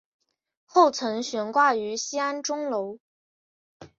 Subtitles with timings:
[0.65, 2.97] 后曾悬挂于西安钟楼。